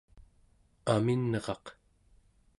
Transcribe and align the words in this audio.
aminraq 0.95 1.65